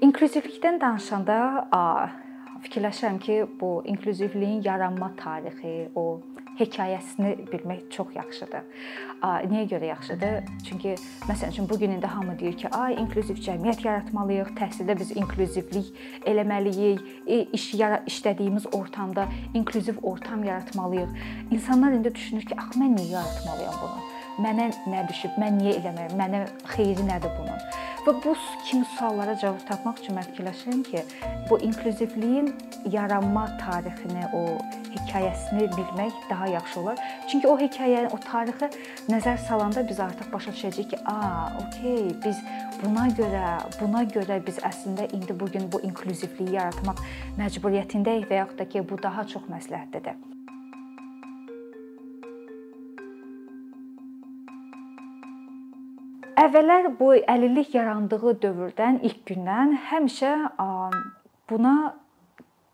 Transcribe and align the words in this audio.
İnklüzivlikdən 0.00 0.78
danışanda 0.80 1.36
fikirləşirəm 2.64 3.18
ki, 3.20 3.34
bu 3.60 3.82
inklüzivliyin 3.84 4.62
yaranma 4.64 5.10
tarixi, 5.16 5.90
o 5.94 6.22
hekayəsini 6.56 7.34
bilmək 7.50 7.82
çox 7.92 8.14
yaxşıdır. 8.16 8.64
Niyə 9.50 9.66
görə 9.68 9.90
yaxşıdır? 9.90 10.48
Çünki 10.68 10.94
məsəl 11.28 11.52
üçün 11.52 11.68
bu 11.68 11.78
gün 11.78 11.90
indi 11.90 12.06
hamı 12.06 12.38
deyir 12.38 12.56
ki, 12.62 12.68
ay 12.68 12.96
inklüziv 13.02 13.42
cəmiyyət 13.44 13.84
yaratmalıyıq, 13.84 14.54
təhsildə 14.60 14.96
biz 15.00 15.12
inklüzivlik 15.16 15.92
eləməliyik, 16.24 17.04
iş 17.52 17.68
işlədiyimiz 18.12 18.70
ortamda 18.72 19.28
inklüziv 19.54 20.00
ortam 20.02 20.44
yaratmalıyıq. 20.44 21.12
İnsanlar 21.50 21.92
indi 21.92 22.14
düşünür 22.14 22.48
ki, 22.48 22.56
axı 22.56 22.80
mən 22.80 22.96
niyə 22.96 23.12
yaratmalıyam 23.18 23.78
bunu? 23.84 24.08
Mənə 24.40 24.72
nə 24.88 25.06
düşüb? 25.08 25.36
Mən 25.36 25.60
niyə 25.60 25.76
eləməliyəm? 25.82 26.18
Mənə 26.24 26.44
xeyri 26.72 27.04
nədir 27.04 27.36
bunun? 27.36 27.60
Və 28.06 28.14
bu 28.24 28.32
kimi 28.64 28.86
suallara 28.96 29.34
cavab 29.36 29.60
tapmaq 29.68 29.98
üçün 30.00 30.16
mən 30.16 30.28
fikirləşirəm 30.30 30.80
ki, 30.88 31.02
bu 31.50 31.58
inklüzivliyin 31.66 32.48
yaranma 32.94 33.44
tarixini, 33.60 34.24
o 34.32 34.56
hekayəsini 34.94 35.66
bilmək 35.74 36.16
daha 36.30 36.48
yaxşı 36.54 36.80
olar. 36.80 37.04
Çünki 37.28 37.48
o 37.48 37.58
hekayəni, 37.60 38.08
o 38.14 38.18
tarixi 38.24 38.70
nəzər 39.12 39.38
salanda 39.44 39.84
biz 39.88 40.00
artıq 40.00 40.32
başa 40.32 40.56
düşəcəyik 40.56 40.90
ki, 40.94 41.02
a, 41.04 41.52
okey, 41.66 42.02
biz 42.24 42.40
buna 42.80 43.06
görə, 43.20 43.46
buna 43.82 44.04
görə 44.16 44.40
biz 44.48 44.64
əslində 44.72 45.10
indi 45.12 45.36
bu 45.40 45.52
gün 45.52 45.68
bu 45.72 45.84
inklüzivliyi 45.92 46.56
yaratmaq 46.56 47.04
məcburiyyətindəyik 47.38 48.30
və 48.32 48.44
yaxud 48.44 48.64
da 48.64 48.68
ki, 48.72 48.88
bu 48.88 49.02
daha 49.02 49.28
çox 49.28 49.50
məsləhətlidir. 49.52 50.39
Əvvəllər 56.50 56.88
bu 56.98 57.12
əlillik 57.30 57.76
yarandığı 57.76 58.32
dövrdən, 58.42 58.96
ilk 59.06 59.20
gündən 59.28 59.76
həmişə 59.86 60.30
buna 61.46 61.74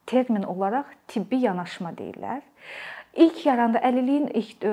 termin 0.08 0.46
olaraq 0.48 0.94
tibbi 1.12 1.42
yanaşma 1.42 1.90
deyirlər. 1.98 2.40
İlk 3.20 3.42
yaranda 3.44 3.82
əlilliyin 3.84 4.30
ilk 4.40 4.64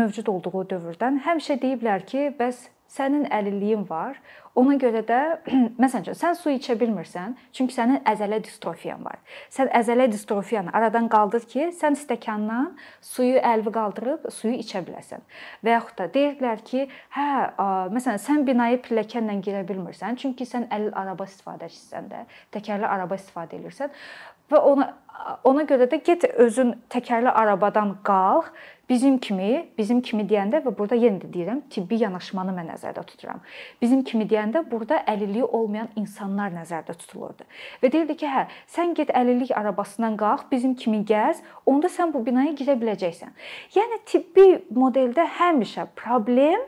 mövcud 0.00 0.32
olduğu 0.32 0.64
dövrdən 0.72 1.20
həmişə 1.28 1.60
deyiblər 1.62 2.02
ki, 2.10 2.24
bəs 2.40 2.64
sənin 2.88 3.26
əlilliyin 3.32 3.84
var. 3.88 4.18
Ona 4.58 4.74
görə 4.80 5.04
də 5.06 5.18
məsələn 5.82 6.06
üçün 6.06 6.16
sən 6.18 6.36
su 6.38 6.50
içə 6.50 6.74
bilmirsən, 6.80 7.36
çünki 7.54 7.74
sənin 7.76 8.00
əzələ 8.08 8.40
distrofiyan 8.44 9.04
var. 9.04 9.20
Sən 9.54 9.70
əzələ 9.76 10.08
distrofiyanı 10.10 10.72
aradan 10.74 11.06
qaldır 11.12 11.44
ki, 11.52 11.68
sən 11.78 11.98
stəkandan 12.00 12.72
suyu 13.04 13.38
əlvi 13.38 13.74
qaldırıb 13.76 14.30
suyu 14.34 14.56
içə 14.58 14.82
biləsən. 14.86 15.22
Və 15.62 15.76
yaxud 15.76 16.00
da 16.00 16.08
deyirlər 16.16 16.64
ki, 16.70 16.86
hə, 17.16 17.28
məsələn 17.94 18.22
sən 18.24 18.48
binaya 18.48 18.80
pilləkənlə 18.86 19.38
girə 19.44 19.62
bilmirsən, 19.68 20.18
çünki 20.18 20.48
sən 20.48 20.66
əlil 20.74 20.90
araba 20.98 21.28
istifadəçisən 21.28 22.10
də, 22.10 22.24
təkərli 22.56 22.88
araba 22.88 23.20
istifadə 23.20 23.60
edirsən 23.60 23.94
və 24.48 24.64
ona 24.64 24.92
ona 25.44 25.64
görə 25.68 25.88
də 25.90 26.00
get 26.04 26.24
özün 26.38 26.74
təkərli 26.92 27.30
arabadan 27.34 27.96
qalx 28.06 28.52
Bizim 28.88 29.18
kimi, 29.18 29.68
bizim 29.78 29.98
kimi 30.00 30.22
deyəndə 30.24 30.62
və 30.64 30.72
burada 30.78 30.96
yenə 30.96 31.20
də 31.20 31.28
deyirəm, 31.32 31.58
tibbi 31.68 31.98
yanaşmanı 32.00 32.54
mən 32.56 32.70
nəzərdə 32.72 33.02
tuturam. 33.04 33.42
Bizim 33.82 34.00
kimi 34.04 34.24
deyəndə 34.28 34.62
burada 34.70 35.02
əlilliyi 35.12 35.44
olmayan 35.44 35.90
insanlar 35.96 36.54
nəzərdə 36.54 36.94
tutulurdu. 37.02 37.44
Və 37.82 37.90
deyirdi 37.92 38.16
ki, 38.22 38.30
hə, 38.32 38.46
sən 38.72 38.94
get 38.96 39.12
əlillik 39.12 39.52
arabasından 39.52 40.16
qalx, 40.20 40.46
bizim 40.50 40.72
kimi 40.74 41.02
gəz, 41.04 41.42
onda 41.68 41.90
sən 41.92 42.14
bu 42.14 42.22
binaya 42.24 42.54
girə 42.56 42.78
biləcəksən. 42.80 43.34
Yəni 43.76 44.00
tibbi 44.08 44.46
modeldə 44.72 45.26
həmişə 45.36 45.84
problem 45.98 46.64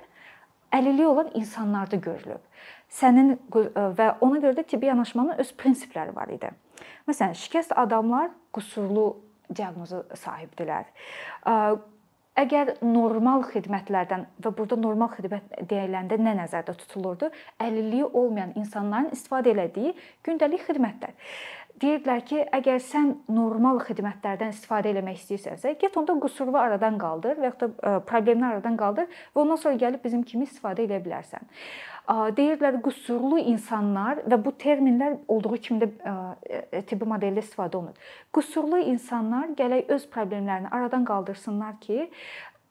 əlilliyi 0.77 1.07
olan 1.09 1.31
insanlarda 1.41 1.97
görülüb. 1.97 2.43
Sənin 2.91 3.39
və 3.49 4.11
ona 4.21 4.43
görə 4.43 4.59
də 4.59 4.67
tibbi 4.69 4.91
yanaşmanın 4.91 5.41
öz 5.41 5.55
prinsipləri 5.57 6.13
var 6.13 6.29
idi. 6.37 6.51
Məsələn, 7.09 7.33
şikəst 7.39 7.73
adamlar 7.81 8.29
qüsurlu 8.53 9.15
diaqnozu 9.57 10.05
sahibdilər 10.21 10.85
Əgər 12.39 12.77
normal 12.87 13.43
xidmətlərdən 13.51 14.23
və 14.39 14.53
burada 14.55 14.77
normal 14.79 15.11
xidmət 15.17 15.57
deyiləndə 15.69 16.19
nə 16.21 16.37
nəzərdə 16.39 16.77
tutulurdu? 16.79 17.29
Əlilliyi 17.61 18.07
olmayan 18.07 18.53
insanların 18.61 19.11
istifadə 19.17 19.51
elədiyi 19.51 19.97
gündəlik 20.27 20.63
xidmətlər. 20.69 21.17
Deyirdilər 21.81 22.23
ki, 22.29 22.39
əgər 22.55 22.79
sən 22.85 23.11
normal 23.33 23.81
xidmətlərdən 23.83 24.55
istifadə 24.55 24.93
etmək 24.93 25.23
istəyirsənsə, 25.23 25.75
get 25.81 25.95
onda 25.97 26.15
qüsurunu 26.23 26.61
aradan 26.61 26.99
qaldır 27.01 27.41
və 27.41 27.51
ya 27.51 27.55
da 27.63 27.95
problemini 28.07 28.51
aradan 28.51 28.77
qaldır 28.79 29.09
və 29.09 29.43
ondan 29.43 29.61
sonra 29.63 29.81
gəlib 29.81 30.05
bizim 30.05 30.23
kimi 30.23 30.45
istifadə 30.45 30.85
edə 30.85 31.01
bilərsən 31.03 31.49
deyirlər 32.11 32.81
qüsurlu 32.83 33.39
insanlar 33.53 34.23
və 34.27 34.39
bu 34.45 34.53
terminlər 34.59 35.19
olduğu 35.31 35.57
kimi 35.63 35.85
də 35.85 35.89
e, 36.43 36.83
tibbi 36.83 37.07
modeldə 37.07 37.45
istifadə 37.45 37.79
olunur. 37.79 38.11
Qüsurlu 38.35 38.81
insanlar 38.91 39.53
gələk 39.59 39.93
öz 39.95 40.07
problemlərini 40.11 40.73
aradan 40.75 41.07
qaldırsınlar 41.07 41.79
ki, 41.85 42.09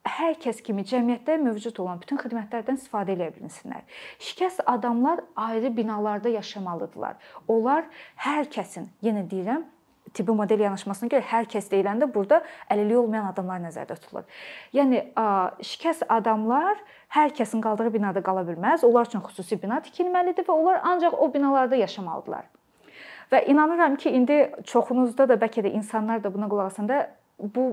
hər 0.07 0.35
kəs 0.43 0.61
kimi 0.65 0.83
cəmiyyətdə 0.87 1.37
mövcud 1.43 1.79
olan 1.83 1.99
bütün 2.03 2.19
xidmətlərdən 2.19 2.79
istifadə 2.79 3.15
edə 3.15 3.29
bilsinlər. 3.35 3.83
Şikəst 4.19 4.63
adamlar 4.65 5.23
ayrı 5.35 5.71
binalarda 5.77 6.29
yaşamalıdırlar. 6.35 7.15
Onlar 7.47 7.87
hər 8.25 8.49
kəsin, 8.51 8.89
yenə 9.05 9.23
deyirəm, 9.29 9.65
tibbi 10.13 10.33
model 10.35 10.63
yanaşmasına 10.65 11.09
görə 11.13 11.25
hər 11.31 11.47
kəs 11.51 11.69
deyiləndə 11.71 12.07
burada 12.13 12.41
əlilliyi 12.71 12.99
olmayan 13.01 13.27
adamlar 13.31 13.61
nəzərdə 13.63 13.97
tutulur. 13.99 14.25
Yəni 14.73 15.03
şikəst 15.65 16.07
adamlar 16.09 16.79
hər 17.15 17.33
kəsin 17.37 17.61
qaldığı 17.63 17.93
binada 17.93 18.23
qala 18.25 18.45
bilməz. 18.47 18.85
Onlar 18.87 19.09
üçün 19.09 19.23
xüsusi 19.25 19.59
bina 19.61 19.81
tikilməlidir 19.85 20.47
və 20.47 20.55
onlar 20.55 20.81
ancaq 20.83 21.17
o 21.17 21.29
binalarda 21.33 21.79
yaşamalıdırlar. 21.79 22.49
Və 23.29 23.43
inanıram 23.51 23.95
ki, 23.95 24.09
indi 24.09 24.37
çoxunuzda 24.65 25.27
da 25.29 25.35
bəlkə 25.37 25.61
də 25.65 25.73
insanlar 25.77 26.23
da 26.23 26.33
buna 26.33 26.49
qulaq 26.49 26.71
asanda 26.71 27.03
bu 27.39 27.67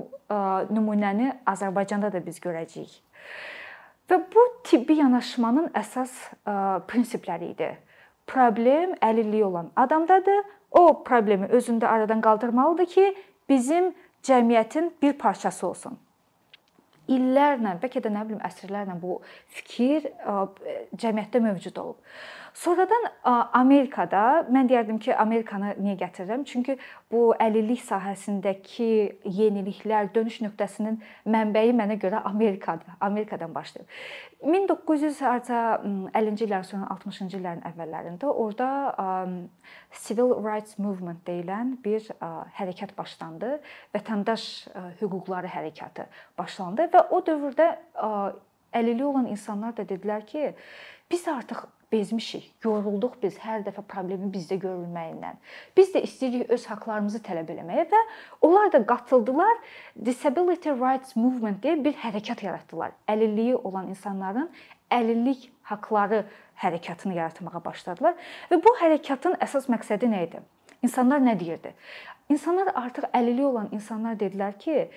nümunəni 0.69 1.31
Azərbaycanda 1.49 2.11
da 2.13 2.21
biz 2.25 2.37
görəcəyik. 2.43 2.93
Və 4.07 4.19
bu 4.33 4.43
tibbi 4.63 4.99
yanaşmanın 5.01 5.73
əsas 5.75 6.13
prinsipləri 6.87 7.49
idi. 7.55 7.71
Problem 8.27 8.93
əlilliyi 9.03 9.43
olan 9.47 9.71
adamdadır 9.75 10.45
o 10.71 11.03
problemi 11.03 11.47
özündə 11.47 11.87
aradan 11.87 12.21
qaldırmalıdır 12.21 12.85
ki, 12.85 13.15
bizim 13.49 13.93
cəmiyyətin 14.23 14.91
bir 15.01 15.13
parçası 15.13 15.67
olsun. 15.67 15.97
İllərlə, 17.07 17.77
bəlkə 17.79 18.01
də 18.03 18.11
nə 18.11 18.25
bilim 18.27 18.41
əsrlərlə 18.43 18.97
bu 19.01 19.21
fikir 19.59 20.09
cəmiyyətdə 20.99 21.39
mövcud 21.45 21.79
olub. 21.79 22.01
Sonradan 22.57 23.03
Amerikada 23.53 24.47
mən 24.49 24.65
deyərdim 24.69 24.97
ki, 25.03 25.11
Amerikanı 25.13 25.75
niyə 25.77 25.93
gətirirəm? 25.99 26.41
Çünki 26.49 26.73
bu 27.13 27.19
əlillik 27.43 27.83
sahəsindəki 27.85 28.87
yeniliklər, 29.37 30.09
dönüş 30.15 30.39
nöqtəsinin 30.41 30.97
mənbəyi 31.29 31.75
mənə 31.77 31.99
görə 32.01 32.23
Amerikadır. 32.25 32.95
Amerikadan 33.05 33.53
başlayıb. 33.53 33.85
1950-ci 34.41 36.47
illərin 36.47 36.67
sonu 36.71 36.89
60-cı 36.95 37.37
illərin 37.37 37.61
əvvəllərində 37.69 38.33
orada 38.33 38.69
Civil 40.07 40.33
Rights 40.41 40.81
Movement 40.81 41.21
deyilən 41.29 41.77
bir 41.85 42.09
hərəkat 42.57 42.97
başlandı. 42.97 43.61
Vətəndaş 43.93 44.49
hüquqları 45.03 45.53
hərəkatı 45.53 46.09
başlandı 46.41 46.89
və 46.89 47.05
o 47.13 47.21
dövrdə 47.21 47.75
əlilliyi 48.73 49.13
olan 49.13 49.29
insanlar 49.29 49.77
da 49.77 49.85
dedilər 49.85 50.25
ki, 50.25 50.57
biz 51.11 51.27
artıq 51.31 51.67
bezmişik, 51.91 52.49
yorulduq 52.63 53.15
biz 53.21 53.37
hər 53.39 53.63
dəfə 53.65 53.83
problemi 53.87 54.27
bizdə 54.33 54.57
görülməyindən. 54.59 55.37
Biz 55.77 55.93
də 55.93 56.01
istəyirik 56.07 56.51
öz 56.51 56.65
haqqlarımızı 56.71 57.21
tələb 57.23 57.51
eləməyə 57.53 57.85
və 57.91 58.01
onlar 58.43 58.71
da 58.73 58.81
qatıldılar. 58.85 59.61
Disability 60.05 60.75
Rights 60.75 61.15
Movement 61.15 61.63
deyə 61.63 61.77
bir 61.83 61.95
hərəkat 62.01 62.43
yaratdılar. 62.43 62.91
Əlilliyi 63.07 63.55
olan 63.55 63.87
insanların 63.93 64.49
əlillik 64.91 65.47
haqqları 65.71 66.25
hərəkatını 66.61 67.15
yaratmağa 67.15 67.63
başladılar 67.63 68.19
və 68.51 68.59
bu 68.63 68.75
hərəkatın 68.81 69.39
əsas 69.43 69.71
məqsədi 69.71 70.11
nə 70.11 70.27
idi? 70.27 70.43
İnsanlar 70.83 71.23
nə 71.23 71.39
deyirdi? 71.39 71.73
İnsanlar 72.29 72.73
artıq 72.75 73.07
əlilliyi 73.15 73.47
olan 73.47 73.69
insanlar 73.71 74.19
dedilər 74.19 74.57
ki, 74.59 74.89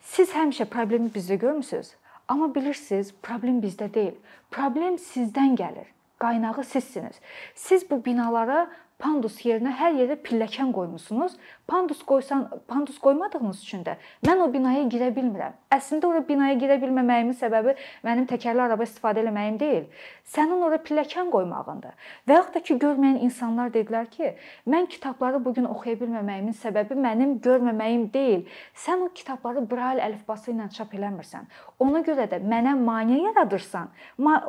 siz 0.00 0.32
həmişə 0.32 0.64
problemi 0.72 1.12
bizdə 1.12 1.36
görmüsüz. 1.40 1.92
Amma 2.30 2.46
bilirsiniz, 2.54 3.10
problem 3.22 3.58
bizdə 3.62 3.88
deyil. 3.94 4.14
Problem 4.54 4.94
sizdən 5.02 5.56
gəlir. 5.58 5.88
Qaynağı 6.22 6.64
sizsiniz. 6.64 7.18
Siz 7.54 7.82
bu 7.90 7.98
binalara 8.04 8.68
pandus 9.02 9.40
yerinə 9.42 9.72
hər 9.80 9.96
yerə 9.98 10.16
pilləkən 10.20 10.70
qoymusunuz. 10.76 11.34
Pandus 11.70 12.02
qoysan, 12.02 12.48
pandus 12.68 12.98
qoymadığınız 12.98 13.60
üçün 13.62 13.84
də 13.86 13.92
mən 14.26 14.40
o 14.42 14.48
binaya 14.50 14.82
girə 14.90 15.12
bilmirəm. 15.14 15.52
Əslində 15.70 16.08
ora 16.08 16.20
binaya 16.26 16.56
girə 16.58 16.80
bilməməyimin 16.82 17.36
səbəbi 17.38 17.76
mənim 18.02 18.24
təkərli 18.26 18.64
araba 18.64 18.82
istifadə 18.82 19.22
etməyim 19.22 19.58
deyil. 19.60 19.84
Sənin 20.32 20.64
ora 20.66 20.80
pilləkən 20.82 21.30
qoymağındır. 21.30 21.92
Və 22.26 22.38
yaxud 22.40 22.56
da 22.56 22.62
ki, 22.66 22.74
görməyən 22.82 23.20
insanlar 23.22 23.70
dedilər 23.70 24.08
ki, 24.10 24.32
mən 24.66 24.88
kitabları 24.90 25.38
bu 25.44 25.52
gün 25.60 25.68
oxuya 25.70 25.94
bilməməyimin 26.00 26.56
səbəbi 26.58 26.98
mənim 27.06 27.36
görməməyim 27.44 28.08
deyil. 28.14 28.42
Sən 28.74 29.06
o 29.06 29.08
kitabları 29.14 29.62
brail 29.70 30.02
əlifbası 30.08 30.50
ilə 30.50 30.66
çap 30.74 30.98
eləmirsən. 30.98 31.46
Ona 31.86 32.02
görə 32.02 32.26
də 32.34 32.42
mənə 32.42 32.74
maneə 32.82 33.20
yaradırsan. 33.28 33.94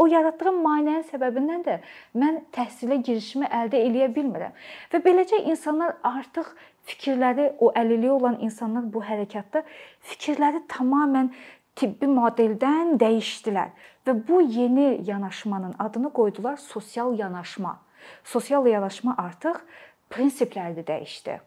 O 0.02 0.10
yaratdığın 0.10 0.58
maneənin 0.66 1.06
səbəbindən 1.14 1.64
də 1.70 1.78
mən 2.18 2.42
təhsilə 2.58 2.98
girişimi 3.06 3.46
əldə 3.46 3.78
eləyə 3.78 4.10
bilmirəm. 4.18 4.58
Və 4.90 5.06
beləcə 5.06 5.44
insanlar 5.54 6.00
artıq 6.02 6.50
fikirləri 6.90 7.52
o 7.60 7.72
əlilliyi 7.78 8.12
olan 8.12 8.40
insanlar 8.42 8.88
bu 8.94 9.04
hərəkətdə 9.06 9.64
fikirləri 10.12 10.64
tamamilə 10.72 11.30
tibbi 11.76 12.10
modeldən 12.10 12.98
dəyişdilər 13.02 13.72
və 14.08 14.16
bu 14.28 14.42
yeni 14.42 15.02
yanaşmanın 15.08 15.76
adını 15.80 16.12
qoydular 16.14 16.58
sosial 16.58 17.18
yanaşma. 17.20 17.78
Sosial 18.24 18.68
yanaşma 18.68 19.16
artıq 19.18 19.62
prinsipləri 20.10 20.82
də 20.82 20.88
dəyişdi. 20.88 21.40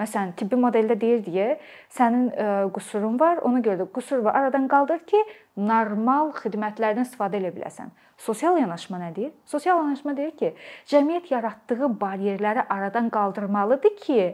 Məsələn, 0.00 0.30
tibbi 0.40 0.56
modeldə 0.56 0.96
deyirdi 0.96 1.32
ki, 1.34 1.46
sənin 1.92 2.30
e, 2.32 2.46
qüsurun 2.72 3.18
var, 3.20 3.42
ona 3.44 3.60
görə 3.64 3.82
də 3.82 3.86
qüsur 3.92 4.22
var, 4.24 4.38
aradan 4.40 4.64
qaldır 4.70 5.02
ki, 5.08 5.20
normal 5.60 6.32
xidmətlərdən 6.38 7.04
istifadə 7.04 7.36
edə 7.42 7.50
biləsən. 7.52 7.92
Sosial 8.22 8.56
yanaşma 8.56 9.00
nə 9.02 9.10
deyir? 9.16 9.32
Sosial 9.44 9.82
yanaşma 9.82 10.14
deyir 10.16 10.32
ki, 10.38 10.52
cəmiyyət 10.88 11.28
yaratdığı 11.34 11.90
bariyerləri 12.00 12.64
aradan 12.72 13.10
qaldırmalıdır 13.12 13.96
ki, 14.00 14.28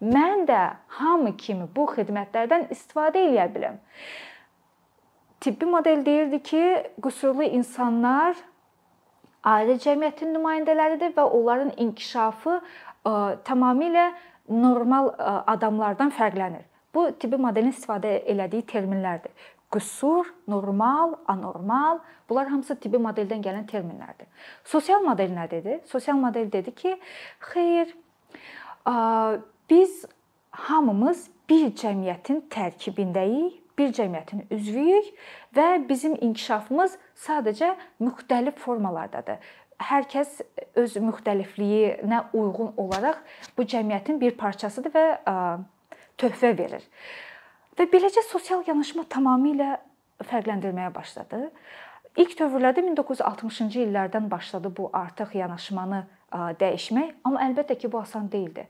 mən 0.00 0.46
də 0.48 0.62
hamı 1.00 1.36
kimi 1.36 1.68
bu 1.76 1.90
xidmətlərdən 1.92 2.70
istifadə 2.72 3.26
edə 3.28 3.48
bilim. 3.54 3.76
Tibbi 5.42 5.66
model 5.66 6.06
deyirdi 6.06 6.42
ki, 6.46 6.64
qüsurlu 7.02 7.44
insanlar 7.52 8.38
ailə 9.44 9.76
cəmiyyətinin 9.82 10.38
nümayəndələridir 10.38 11.16
və 11.16 11.28
onların 11.36 11.72
inkişafı 11.82 12.56
ə, 12.56 12.62
e, 12.62 13.14
tamamilə 13.44 14.12
normal 14.52 15.10
adamlardan 15.46 16.12
fərqlənir. 16.14 16.64
Bu 16.94 17.08
tibbi 17.18 17.38
modelin 17.40 17.72
istifadə 17.72 18.18
elədiyi 18.28 18.66
terminlərdir. 18.68 19.32
Qüsur, 19.72 20.28
normal, 20.48 21.14
anormal, 21.26 22.02
bunlar 22.28 22.50
hamısı 22.52 22.76
tibbi 22.80 23.00
modeldən 23.00 23.40
gələn 23.44 23.64
terminlərdir. 23.70 24.28
Sosial 24.68 25.00
model 25.00 25.32
nə 25.32 25.46
dedi? 25.50 25.78
Sosial 25.88 26.18
model 26.20 26.50
dedi 26.52 26.74
ki, 26.76 26.98
xeyr, 27.52 27.94
biz 29.70 30.04
hamımız 30.50 31.30
bir 31.48 31.72
cəmiyyətin 31.80 32.44
tərkibindəyik, 32.52 33.62
bir 33.78 33.94
cəmiyyətin 33.96 34.44
üzvüyük 34.52 35.08
və 35.56 35.66
bizim 35.88 36.18
inkişafımız 36.20 36.98
sadəcə 37.24 37.72
müxtəlif 38.04 38.60
formalardadır 38.60 39.40
hər 39.88 40.08
kəs 40.10 40.40
öz 40.78 40.96
müxtəlifliyinə 41.04 42.24
uyğun 42.32 42.74
olaraq 42.80 43.20
bu 43.56 43.66
cəmiyyətin 43.68 44.20
bir 44.20 44.36
parçasıdır 44.40 44.94
və 44.94 45.06
töhfə 46.20 46.52
verir. 46.58 46.84
Və 47.78 47.88
beləcə 47.90 48.24
sosial 48.28 48.64
yanaşma 48.66 49.06
tamamilə 49.10 49.76
fərqləndirməyə 50.28 50.92
başladı. 50.94 51.48
İlk 52.20 52.34
dövrlərdə 52.38 52.82
1960-cı 52.84 53.86
illərdən 53.86 54.28
başladı 54.30 54.68
bu 54.76 54.90
artıq 54.92 55.32
yanaşmanı 55.38 56.02
dəyişmək, 56.60 57.14
amma 57.24 57.40
əlbəttə 57.46 57.78
ki, 57.80 57.88
bu 57.92 58.02
asan 58.02 58.28
deyildi. 58.32 58.66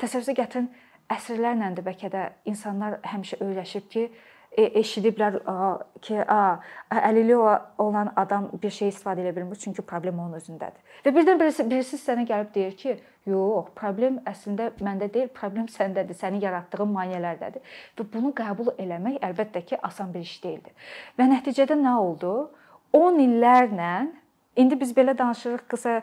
Təsəvvürə 0.00 0.36
gətirin, 0.42 0.68
əsrlərlə 1.12 1.70
də 1.78 1.84
bəlkə 1.86 2.12
də 2.12 2.26
insanlar 2.48 2.98
həmişə 3.08 3.40
öyrəşib 3.44 3.88
ki, 3.92 4.04
eşidiblər 4.56 5.38
ki, 6.04 6.18
a, 6.28 6.60
əlilliyi 6.92 7.38
olan 7.80 8.12
adam 8.16 8.50
bir 8.62 8.70
şey 8.70 8.90
istifadə 8.92 9.24
edə 9.24 9.32
bilmir, 9.36 9.56
çünki 9.56 9.82
problem 9.82 10.18
onun 10.20 10.36
özündədir. 10.40 10.82
Və 11.06 11.14
birdən 11.16 11.40
birisi 11.40 11.64
birisi 11.70 12.00
sənə 12.00 12.26
gəlib 12.28 12.52
deyir 12.54 12.76
ki, 12.76 12.96
yox, 13.26 13.70
problem 13.78 14.18
əslində 14.28 14.70
məndə 14.82 15.08
deyil, 15.12 15.30
problem 15.32 15.68
səndədir, 15.72 16.18
sənin 16.18 16.42
yaratdığın 16.44 16.92
maneələrdədir. 16.92 17.62
Və 17.98 18.06
bunu 18.12 18.32
qəbul 18.36 18.74
eləmək 18.76 19.22
əlbəttə 19.24 19.64
ki, 19.70 19.78
asan 19.82 20.12
bir 20.12 20.26
iş 20.26 20.36
deyildi. 20.44 20.74
Və 21.18 21.28
nəticədə 21.32 21.78
nə 21.78 21.96
oldu? 22.02 22.50
10 22.92 23.22
illərlə 23.24 23.92
indi 24.60 24.76
biz 24.80 24.92
belə 24.92 25.16
danışırıq, 25.18 25.64
qısa 25.72 26.02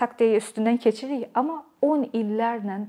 taktiyə 0.00 0.40
üstündən 0.40 0.80
keçirik, 0.82 1.28
amma 1.38 1.62
10 1.84 2.08
illərlə 2.18 2.80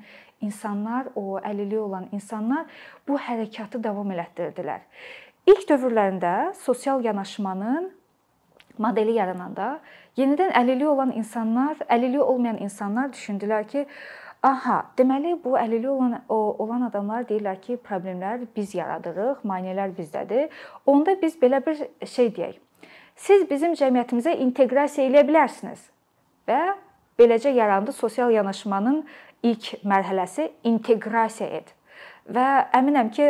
insanlar, 0.45 1.09
o 1.15 1.39
əlilliyi 1.39 1.81
olan 1.81 2.07
insanlar 2.15 2.65
bu 3.07 3.17
hərəkatı 3.19 3.81
davam 3.83 4.11
elətdirdilər. 4.15 4.85
İlk 5.45 5.67
dövrlərində 5.69 6.53
sosial 6.57 7.03
yanaşmanın 7.05 7.91
modeli 8.81 9.15
yarananda 9.17 9.79
yenidən 10.17 10.53
əlilliyi 10.57 10.89
olan 10.89 11.11
insanlar, 11.15 11.81
əlilliyi 11.89 12.23
olmayan 12.23 12.61
insanlar 12.63 13.11
düşündülər 13.13 13.67
ki, 13.67 13.85
aha, 14.45 14.77
deməli 14.97 15.35
bu 15.43 15.55
əlilliyi 15.59 15.91
olan 15.91 16.15
o, 16.29 16.37
olan 16.63 16.87
adamlar 16.89 17.27
deyirlər 17.29 17.59
ki, 17.61 17.77
problemlər 17.85 18.45
biz 18.55 18.75
yaradırıq, 18.77 19.43
maneələr 19.43 19.93
bizdədir. 19.97 20.49
Onda 20.85 21.17
biz 21.21 21.37
belə 21.41 21.61
bir 21.65 21.81
şey 22.05 22.31
deyək. 22.37 22.57
Siz 23.15 23.45
bizim 23.49 23.75
cəmiyyətimizə 23.79 24.35
inteqrasiya 24.43 25.07
edə 25.09 25.23
bilərsiniz. 25.27 25.87
Və 26.49 26.75
beləcə 27.19 27.53
yarandı 27.55 27.93
sosial 27.95 28.33
yanaşmanın 28.35 29.05
ilk 29.45 29.73
mərhələsi 29.85 30.49
inteqrasiya 30.71 31.49
et. 31.61 31.73
Və 32.25 32.43
əminəm 32.73 33.11
ki, 33.13 33.25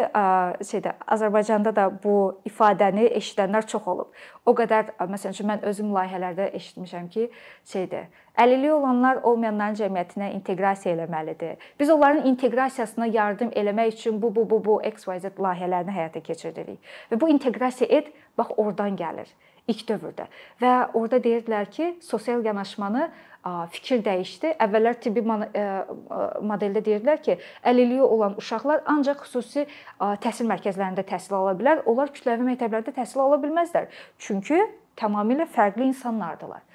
şeydə 0.63 0.93
Azərbaycanda 1.11 1.73
da 1.75 1.89
bu 2.03 2.39
ifadəni 2.47 3.09
eşidənlər 3.17 3.65
çox 3.67 3.89
olub. 3.91 4.13
O 4.47 4.53
qədər 4.55 4.93
məsələn 5.11 5.35
üçün 5.35 5.49
mən 5.49 5.65
özüm 5.67 5.89
layihələrdə 5.91 6.45
eşitmişəm 6.55 7.09
ki, 7.11 7.25
şeydir. 7.67 8.05
Əlilliyi 8.39 8.71
olanlar 8.71 9.19
olmayanların 9.27 9.75
cəmiyyətinə 9.81 10.29
inteqrasiya 10.37 10.95
eləməlidir. 10.95 11.57
Biz 11.79 11.91
onların 11.91 12.29
inteqrasiyasına 12.31 13.09
yardım 13.11 13.51
eləmək 13.51 13.97
üçün 13.97 14.21
bu 14.21 14.31
bu 14.35 14.47
bu 14.49 14.61
bu 14.63 14.77
XYZ 14.87 15.35
layihələrini 15.43 15.97
həyata 15.97 16.23
keçiririk. 16.23 16.79
Və 17.11 17.19
bu 17.19 17.29
inteqrasiya 17.35 17.91
et 17.99 18.13
bax 18.37 18.55
oradan 18.55 18.95
gəlir 18.95 19.27
ilk 19.67 19.85
dövrdə. 19.89 20.27
Və 20.61 20.73
orada 20.93 21.19
deyirdilər 21.19 21.69
ki, 21.73 21.95
sosial 22.01 22.45
yanaşmanı 22.45 23.09
fikir 23.45 24.01
dəyişdi. 24.05 24.55
Əvvəllər 24.61 24.97
tibbi 25.03 25.21
modeldə 25.21 26.81
deyirdilər 26.85 27.21
ki, 27.21 27.37
əlilliyi 27.63 28.01
olan 28.01 28.37
uşaqlar 28.41 28.81
ancaq 28.89 29.21
xüsusi 29.25 29.67
təhsil 29.99 30.49
mərkəzlərində 30.49 31.05
təhsil 31.05 31.37
ala 31.37 31.53
bilər. 31.59 31.83
Onlar 31.85 32.09
kütləvi 32.15 32.47
məktəblərdə 32.49 32.95
təhsil 32.97 33.21
ala 33.21 33.37
bilməzlər. 33.43 33.89
Çünki 34.17 34.59
tamamilə 34.97 35.45
fərqli 35.45 35.85
insanlardılar. 35.91 36.65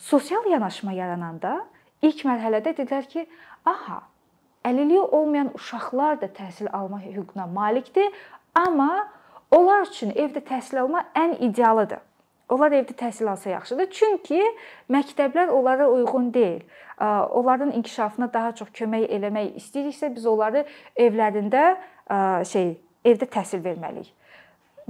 Sosial 0.00 0.48
yanaşma 0.48 0.96
yarananda 0.96 1.58
ilk 2.00 2.24
mərhələdə 2.24 2.72
dedilər 2.78 3.04
ki, 3.04 3.26
aha, 3.68 4.00
əlilliyi 4.64 5.04
olmayan 5.04 5.50
uşaqlar 5.54 6.20
da 6.22 6.30
təhsil 6.32 6.70
alma 6.72 7.02
hüququna 7.04 7.44
malikdir, 7.46 8.08
amma 8.56 9.08
onlar 9.52 9.84
üçün 9.84 10.14
evdə 10.16 10.40
təhsil 10.40 10.80
alma 10.80 11.04
ən 11.12 11.36
idealıdır. 11.44 12.00
Onlar 12.50 12.74
evdə 12.74 12.96
təhsil 12.98 13.30
alsa 13.30 13.50
yaxşıdır. 13.50 13.90
Çünki 13.94 14.40
məktəblər 14.90 15.52
onlara 15.54 15.88
uyğun 15.90 16.32
deyil. 16.34 16.64
Onların 17.30 17.72
inkişafına 17.78 18.32
daha 18.32 18.52
çox 18.58 18.68
kömək 18.74 19.06
eləmək 19.08 19.54
istəyiriksə, 19.60 20.10
biz 20.16 20.26
onları 20.26 20.64
evlərində 20.98 21.76
şey, 22.50 22.74
evdə 23.04 23.30
təhsil 23.30 23.62
verməliyik. 23.64 24.10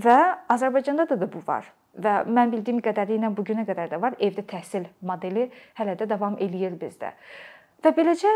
Və 0.01 0.17
Azərbaycanda 0.49 1.09
da, 1.09 1.21
da 1.21 1.29
bu 1.29 1.45
var. 1.47 1.69
Və 2.01 2.21
mən 2.25 2.53
bildiyim 2.53 2.81
qədərilə 2.81 3.29
bu 3.37 3.45
günə 3.45 3.67
qədər 3.69 3.93
də 3.93 4.01
var. 4.01 4.17
Evdə 4.19 4.47
təhsil 4.49 4.89
modeli 5.05 5.51
hələ 5.79 5.99
də 6.01 6.09
davam 6.09 6.39
eləyir 6.41 6.79
bizdə. 6.81 7.13
Və 7.81 7.95
beləcə 7.97 8.31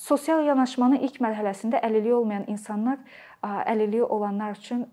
sosial 0.00 0.46
yanaşmanın 0.46 1.02
ilk 1.04 1.18
mərhələsində 1.20 1.80
əlilliyi 1.84 2.14
olmayan 2.16 2.46
insanlar 2.48 2.98
əlilliyi 3.44 4.02
olanlar 4.02 4.56
üçün 4.56 4.86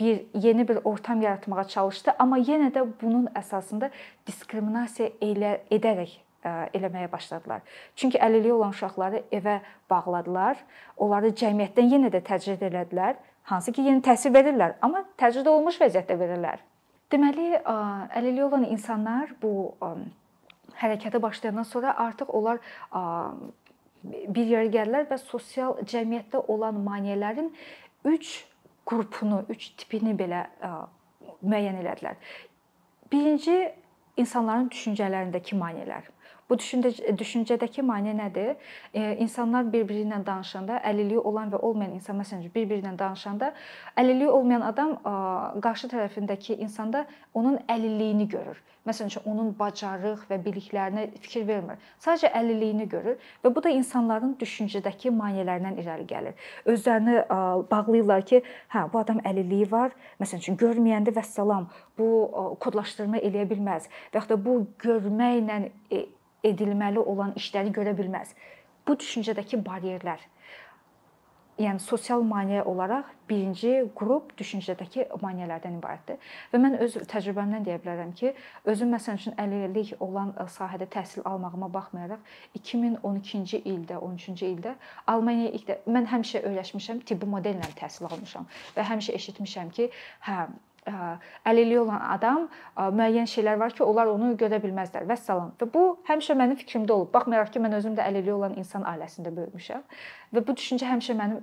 bir 0.00 0.24
yeni 0.34 0.68
bir 0.68 0.78
ortam 0.84 1.22
yaratmağa 1.22 1.64
çalışdı, 1.68 2.14
amma 2.18 2.38
yenə 2.38 2.72
də 2.74 2.86
bunun 3.02 3.28
əsasında 3.36 3.90
diskriminasiya 4.26 5.10
elə 5.20 5.58
edərək 5.70 6.14
ə, 6.44 6.52
eləməyə 6.74 7.10
başladılar. 7.12 7.60
Çünki 7.96 8.18
əlilliyi 8.18 8.52
olan 8.52 8.72
uşaqları 8.74 9.22
evə 9.32 9.60
bağladılar. 9.90 10.58
Onları 10.96 11.34
cəmiyyətdən 11.42 11.92
yenə 11.94 12.12
də 12.14 12.22
təcrid 12.26 12.64
elədilər. 12.70 13.20
Hansı 13.52 13.72
ki, 13.72 13.84
yeni 13.88 14.02
təhsil 14.04 14.34
verirlər, 14.34 14.76
amma 14.82 15.04
təcrid 15.20 15.48
olunmuş 15.48 15.80
vəziyyətdə 15.80 16.16
verirlər. 16.18 16.64
Deməli, 17.12 17.52
ə, 17.60 17.76
əlilliyi 18.20 18.46
olan 18.46 18.66
insanlar 18.70 19.34
bu 19.42 19.74
ə, 19.82 19.94
hərəkətə 20.80 21.20
başlayandan 21.22 21.68
sonra 21.68 21.94
artıq 21.98 22.32
onlar 22.34 22.60
bir 24.02 24.46
yerə 24.48 24.70
gəlirlər 24.72 25.08
və 25.10 25.18
sosial 25.20 25.76
cəmiyyətdə 25.84 26.44
olan 26.48 26.78
maneələrin 26.86 27.50
3 28.08 28.30
qrupunu, 28.90 29.44
üç 29.52 29.70
tipini 29.78 30.16
belə 30.18 30.44
müəyyən 31.42 31.78
elədilər. 31.82 32.18
Birinci 33.12 33.56
insanların 34.20 34.68
düşüncələrindəki 34.74 35.58
maneələr. 35.58 36.10
Bu 36.50 36.58
düşüncə 36.58 37.14
düşüncədəki 37.18 37.84
maneə 37.86 38.16
nədir? 38.18 38.56
E, 38.94 39.14
insanlar 39.22 39.68
bir-biri 39.72 40.02
ilə 40.06 40.18
danışanda, 40.26 40.80
əlilliyi 40.90 41.22
olan 41.30 41.52
və 41.52 41.60
olmayan 41.62 41.94
insan 41.94 42.18
məsələn 42.18 42.50
bir-biri 42.54 42.82
ilə 42.82 42.96
danışanda, 42.98 43.52
əlilliyi 44.02 44.32
olmayan 44.34 44.66
adam 44.66 44.96
qarşı 45.62 45.92
tərəfindəki 45.92 46.58
insanda 46.64 47.06
onun 47.34 47.60
əlilliyini 47.70 48.26
görür. 48.28 48.58
Məsələn 48.88 49.26
onun 49.28 49.50
bacarıq 49.58 50.22
və 50.30 50.38
biliklərinə 50.42 51.06
fikir 51.20 51.46
vermir. 51.46 51.78
Sadəcə 52.02 52.30
əlilliyini 52.34 52.88
görür 52.90 53.18
və 53.44 53.52
bu 53.54 53.62
da 53.62 53.70
insanların 53.70 54.32
düşüncədəki 54.40 55.12
maneələrindən 55.14 55.78
irəli 55.82 56.06
gəlir. 56.08 56.46
Özlərini 56.64 57.18
bağlayırlar 57.70 58.24
ki, 58.30 58.42
hə, 58.72 58.86
bu 58.92 59.02
adam 59.02 59.20
əlilliyi 59.28 59.68
var. 59.70 59.92
Məsələn 60.22 60.42
üçün 60.42 60.58
görməyəndə 60.60 61.14
vəssalam, 61.14 61.68
bu 61.98 62.08
kodlaşdırma 62.64 63.20
eləyə 63.20 63.46
bilməz 63.50 63.90
və 64.14 64.22
ya 64.22 64.24
da 64.32 64.40
bu 64.40 64.62
görməklə 64.80 65.60
e, 65.92 66.06
edilməli 66.44 67.02
olan 67.12 67.32
işləri 67.40 67.72
görə 67.76 67.96
bilməz. 67.98 68.34
Bu 68.86 68.96
düşüncədəki 68.98 69.60
baryerlər 69.64 70.28
yəni 71.60 71.80
sosial 71.82 72.22
maneə 72.24 72.62
olaraq 72.68 73.08
birinci 73.28 73.72
qrup 73.96 74.32
düşüncədəki 74.38 75.06
maneələrdən 75.22 75.76
ibarətdir. 75.78 76.18
Və 76.52 76.60
mən 76.62 76.78
öz 76.84 76.96
təcrübəmdən 77.10 77.66
deyə 77.66 77.78
bilərəm 77.82 78.14
ki, 78.16 78.32
özüm 78.72 78.94
məsəl 78.94 79.20
üçün 79.20 79.36
50 79.38 79.66
illik 79.68 80.02
olan 80.02 80.32
sahədə 80.56 80.88
təhsil 80.94 81.26
almağıma 81.28 81.70
baxmayaraq 81.74 82.32
2012-ci 82.58 83.62
ildə, 83.74 84.00
13-cü 84.00 84.50
ildə 84.54 84.74
Almaniyaya 85.10 85.52
ilk 85.58 85.68
də 85.68 85.78
mən 85.90 86.08
həmişə 86.10 86.42
öyrəşmişəm, 86.48 87.04
tibbi 87.08 87.28
modellə 87.28 87.70
təhsil 87.78 88.08
almışam 88.10 88.48
və 88.76 88.86
həmişə 88.90 89.16
eşitmişəm 89.20 89.72
ki, 89.76 89.90
hə 90.26 90.46
əlilliyi 90.88 91.78
olan 91.80 92.00
adam 92.16 92.48
müəyyən 92.76 93.28
şeylər 93.28 93.58
var 93.60 93.74
ki, 93.76 93.84
onlar 93.84 94.10
onu 94.10 94.32
görə 94.40 94.60
bilməzlər. 94.62 95.04
Vəssalam. 95.10 95.52
Və 95.60 95.68
bu 95.74 95.84
həmişə 96.08 96.36
mənim 96.38 96.58
fikrimdə 96.60 96.94
olub. 96.96 97.12
Baxmayaraq 97.14 97.52
ki, 97.52 97.62
mən 97.62 97.76
özüm 97.78 97.96
də 97.98 98.06
əlilliyi 98.08 98.36
olan 98.36 98.56
insan 98.60 98.86
ailəsində 98.88 99.32
böyümüşəm 99.36 99.82
və 100.34 100.44
bu 100.46 100.56
düşüncə 100.56 100.88
həmişə 100.88 101.16
mənim 101.20 101.42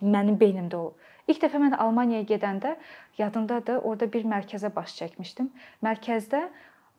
mənim 0.00 0.38
beynimdə 0.40 0.76
olub. 0.78 1.08
İlk 1.28 1.42
dəfə 1.42 1.58
mən 1.60 1.74
Almaniyaya 1.76 2.24
gedəndə 2.30 2.76
yadımdadır, 3.18 3.82
orada 3.84 4.06
bir 4.12 4.24
mərkəzə 4.24 4.70
baş 4.74 4.94
çəkmişdim. 4.96 5.50
Mərkəzdə 5.84 6.46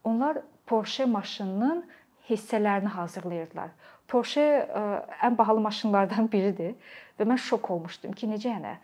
onlar 0.03 0.43
Porsche 0.69 1.05
maşınının 1.05 1.81
hissələrini 2.29 2.93
hazırlayırdılar. 2.93 3.71
Porsche 4.07 4.45
ən 5.25 5.37
bahalı 5.37 5.63
maşınlardan 5.65 6.29
biridir 6.31 6.75
və 7.19 7.27
mən 7.27 7.41
şok 7.41 7.71
olmuşdum 7.73 8.13
ki, 8.13 8.29
necə 8.29 8.53
yəni 8.53 8.75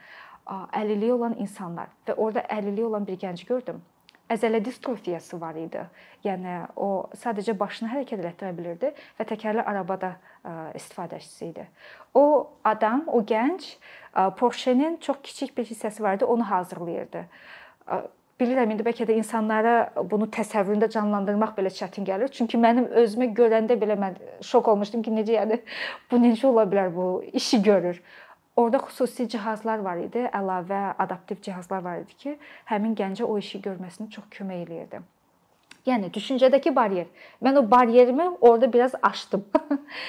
əlilliyi 0.47 1.13
olan 1.13 1.37
insanlar 1.41 1.91
və 2.07 2.15
orada 2.15 2.45
əlilliyi 2.49 2.85
olan 2.87 3.07
bir 3.07 3.19
gənc 3.19 3.45
gördüm. 3.47 3.81
Əzələ 4.27 4.59
distrofiyası 4.59 5.37
var 5.39 5.55
idi. 5.55 5.79
Yəni 6.27 6.57
o 6.75 7.07
sadəcə 7.15 7.53
başını 7.59 7.87
hərəkət 7.93 8.25
etdirə 8.27 8.51
bilirdi 8.57 8.89
və 9.19 9.25
təkərli 9.29 9.63
arabada 9.63 10.17
istifadəçisi 10.75 11.47
idi. 11.47 11.63
O 12.13 12.49
adam, 12.63 13.05
o 13.07 13.21
gənc 13.23 13.69
Porsche-nin 14.37 14.97
çox 14.99 15.23
kiçik 15.23 15.57
bir 15.57 15.65
hissəsi 15.65 16.03
vardı, 16.03 16.25
onu 16.25 16.43
hazırlayırdı. 16.43 17.23
Bilirəm 18.37 18.69
indi 18.69 18.83
bəlkə 18.85 19.07
də 19.07 19.15
insanlara 19.17 19.77
bunu 20.11 20.27
təsəvvüründə 20.27 20.91
canlandırmaq 20.91 21.55
belə 21.55 21.71
çətin 21.73 22.05
gəlir. 22.05 22.27
Çünki 22.27 22.59
mənim 22.59 22.91
özümə 22.99 23.31
görəndə 23.33 23.79
belə 23.79 23.95
mən 23.97 24.19
şok 24.45 24.67
olmuşdum 24.75 25.07
ki, 25.07 25.15
necə 25.15 25.39
yəni 25.39 25.63
bu 26.11 26.19
necə 26.21 26.45
ola 26.51 26.67
bilər 26.67 26.91
bu 26.93 27.07
işi 27.31 27.63
görür. 27.63 28.03
Orda 28.57 28.79
xüsusi 28.81 29.27
cihazlar 29.29 29.83
var 29.85 29.99
idi, 30.01 30.23
əlavə 30.33 30.95
adaptiv 31.03 31.43
cihazlar 31.45 31.83
var 31.85 32.01
idi 32.01 32.15
ki, 32.17 32.33
həmin 32.71 32.95
gəncə 32.97 33.27
o 33.27 33.37
işi 33.37 33.61
görməsinə 33.61 34.09
çox 34.15 34.25
kömək 34.33 34.63
eləyirdi. 34.65 35.03
Yəni 35.87 36.09
düşüncədəki 36.13 36.73
baryer. 36.75 37.05
Mən 37.43 37.61
o 37.61 37.63
baryerimi 37.71 38.25
orada 38.41 38.73
biraz 38.73 38.95
aşdım. 39.01 39.45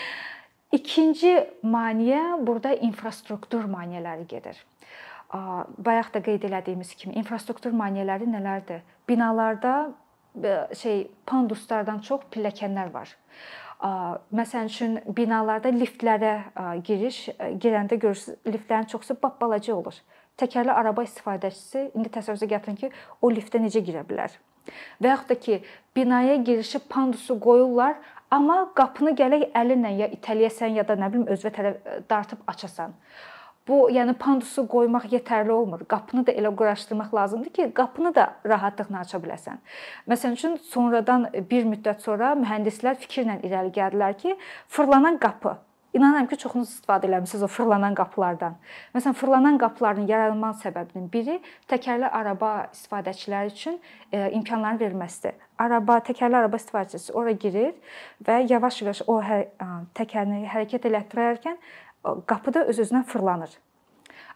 İkinci 0.79 1.35
maneə 1.65 2.47
burada 2.47 2.73
infrastruktur 2.75 3.69
maneələri 3.69 4.27
gedir. 4.29 4.59
Bayaq 5.79 6.11
da 6.15 6.23
qeyd 6.25 6.49
elədiyimiz 6.49 6.95
kimi 6.97 7.15
infrastruktur 7.21 7.73
maneələri 7.77 8.27
nələrdir? 8.33 8.81
Binalarda 9.09 9.75
şey 10.77 11.07
panduslardan 11.27 12.01
çox 12.05 12.27
pilləkənlər 12.33 12.93
var. 12.93 13.13
Məsələn 13.79 14.67
üçün 14.67 14.97
binalarda 15.15 15.71
liftlərə 15.71 16.33
giriş 16.83 17.29
girəndə 17.63 17.99
görürsüz 18.03 18.35
liftlərin 18.47 18.89
çoxusu 18.91 19.15
balaca 19.23 19.75
olur. 19.75 19.95
Təkərli 20.39 20.75
araba 20.75 21.05
istifadəçisi 21.07 21.85
indi 21.95 22.11
təsəvvürünüzə 22.11 22.49
gətirin 22.51 22.79
ki, 22.79 22.91
o 23.23 23.31
liftə 23.31 23.63
necə 23.63 23.83
girə 23.87 24.03
bilər? 24.07 24.35
Və 24.99 25.13
yaxud 25.13 25.31
da 25.31 25.37
ki, 25.39 25.61
binaya 25.95 26.37
girişi 26.43 26.79
pandusu 26.91 27.39
qoyurlar, 27.41 27.97
amma 28.31 28.69
qapını 28.75 29.15
gələk 29.19 29.49
əlinlə 29.55 29.95
ya 29.99 30.11
itələyəsən 30.19 30.75
ya 30.79 30.85
da 30.87 30.99
nə 30.99 31.11
bilim 31.13 31.31
özünə 31.31 31.55
tərəf 31.55 31.79
dartıb 32.11 32.43
açasan. 32.51 32.95
Bu, 33.69 33.83
yəni 33.93 34.15
pandusu 34.17 34.65
qoymaq 34.73 35.07
yetərli 35.13 35.53
olmur. 35.53 35.85
Qapını 35.89 36.25
da 36.27 36.33
elə 36.33 36.55
quraşdırmaq 36.57 37.15
lazımdır 37.15 37.55
ki, 37.59 37.71
qapını 37.77 38.15
da 38.17 38.31
rahatlıqla 38.49 39.05
aça 39.05 39.21
biləsən. 39.21 39.61
Məsələn 40.09 40.41
üçün 40.41 40.59
sonradan 40.73 41.29
bir 41.51 41.69
müddət 41.69 42.01
sonra 42.05 42.33
mühəndislər 42.41 42.97
fikirlə 43.05 43.41
irəli 43.45 43.75
gəldilər 43.77 44.17
ki, 44.23 44.37
fırlanan 44.69 45.21
qapı 45.21 45.59
İnanıram 45.93 46.27
ki, 46.29 46.37
çoxunuz 46.37 46.69
istifadə 46.69 47.09
eləmisiniz 47.09 47.43
o 47.43 47.47
fırlanan 47.49 47.95
qapılardan. 47.97 48.59
Məsələn, 48.95 49.15
fırlanan 49.17 49.57
qapıların 49.59 50.05
yaranma 50.07 50.51
səbəbinin 50.61 51.07
biri 51.13 51.39
təkərli 51.71 52.11
araba 52.13 52.51
istifadəçiləri 52.75 53.53
üçün 53.55 53.79
e, 54.13 54.31
imkanların 54.37 54.79
verilməsidir. 54.83 55.39
Araba, 55.59 55.97
təkərli 56.05 56.37
araba 56.37 56.61
istifadəçisi 56.61 57.17
ora 57.17 57.33
girir 57.33 57.73
və 58.29 58.43
yavaş-yavaş 58.51 59.01
o 59.09 59.17
hə, 59.25 59.41
təkərini 59.97 60.45
hərəkət 60.53 60.91
elətdirərkən 60.93 61.57
qapıda 62.03 62.67
öz-özünə 62.71 63.05
fırlanır. 63.09 63.51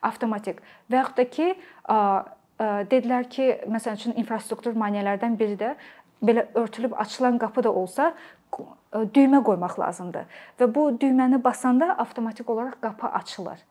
Avtomatik. 0.02 0.60
Və 0.90 1.02
yaxud 1.02 1.16
da 1.18 1.26
ki, 1.30 1.48
dedilər 2.92 3.28
ki, 3.30 3.48
məsəl 3.70 3.98
üçün 3.98 4.16
infrastruktur 4.18 4.76
maneələrdən 4.78 5.38
biri 5.38 5.58
də 5.60 5.74
belə 6.22 6.46
örtülüb 6.54 6.94
açılan 6.98 7.38
qapı 7.38 7.64
da 7.64 7.72
olsa 7.72 8.12
düymə 8.92 9.42
qoymaq 9.46 9.78
lazımdır. 9.80 10.26
Və 10.60 10.68
bu 10.74 10.90
düyməni 11.00 11.42
basanda 11.44 11.94
avtomatik 11.98 12.50
olaraq 12.50 12.80
qapı 12.82 13.06
açılır. 13.22 13.62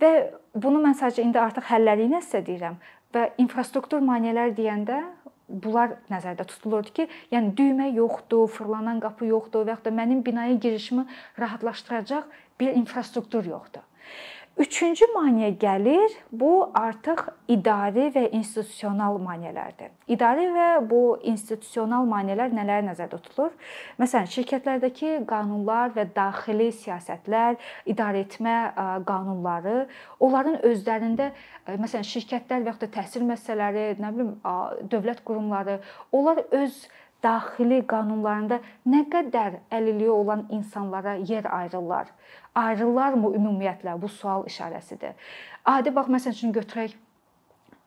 Və 0.00 0.10
bunu 0.54 0.82
mən 0.82 0.96
sadəcə 0.98 1.24
indi 1.26 1.40
artıq 1.40 1.70
həlləri 1.70 2.08
ilə 2.08 2.20
sizə 2.22 2.42
deyirəm 2.46 2.76
və 3.14 3.30
infrastruktur 3.40 4.02
maneələr 4.04 4.52
deyəndə 4.56 5.00
bunlar 5.48 5.96
nəzərdə 6.12 6.46
tutulurdu 6.48 6.92
ki, 6.94 7.08
yəni 7.32 7.54
düymə 7.58 7.88
yoxdur, 7.96 8.48
fırlanan 8.52 9.00
qapı 9.00 9.28
yoxdur 9.30 9.66
və 9.66 9.74
yaxud 9.74 9.88
da 9.88 9.94
mənim 9.96 10.22
binaya 10.24 10.54
girişimi 10.54 11.06
rahatlaşdıracaq 11.40 12.28
bir 12.60 12.74
infrastruktur 12.76 13.44
yoxdur. 13.44 13.84
Üçüncü 14.58 15.06
maneə 15.14 15.52
gəlir. 15.54 16.14
Bu 16.34 16.70
artıq 16.74 17.20
idari 17.48 18.08
və 18.10 18.24
institusional 18.34 19.20
maneələrdir. 19.22 19.92
İdari 20.10 20.48
və 20.50 20.66
bu 20.90 21.02
institusional 21.30 22.08
maneələr 22.10 22.50
nələr 22.56 22.82
nəzərdə 22.88 23.20
tutulur? 23.22 23.54
Məsələn, 24.02 24.26
şirkətlərdəki 24.34 25.12
qanunlar 25.30 25.94
və 25.94 26.08
daxili 26.16 26.72
siyasətlər, 26.74 27.54
idarəetmə 27.94 28.56
qanunları, 29.06 29.86
onların 30.18 30.58
özlərində 30.66 31.30
məsələn, 31.68 32.10
şirkətlər 32.10 32.66
və 32.66 32.74
ya 32.74 32.78
da 32.82 32.92
təhsil 32.98 33.28
müəssisələri, 33.30 33.92
nə 34.02 34.14
bilim, 34.16 34.34
dövlət 34.90 35.22
qurumları, 35.28 35.78
onlar 36.10 36.42
öz 36.50 36.82
daxili 37.24 37.80
qanunlarında 37.86 38.60
nə 38.86 39.02
qədər 39.10 39.58
əlilliyi 39.74 40.10
olan 40.14 40.46
insanlara 40.54 41.14
yer 41.14 41.48
ayırırlar? 41.58 42.06
Ayrılırmı 42.54 43.34
ümumiyyətlə? 43.38 43.96
Bu 44.02 44.08
sual 44.08 44.46
işarəsidir. 44.46 45.14
Adi 45.64 45.94
bax 45.94 46.08
məsəl 46.14 46.36
üçün 46.36 46.54
götürək 46.54 46.96